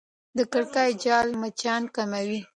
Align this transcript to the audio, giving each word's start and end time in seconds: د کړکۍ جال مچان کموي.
د 0.37 0.39
کړکۍ 0.51 0.91
جال 1.03 1.27
مچان 1.41 1.83
کموي. 1.95 2.39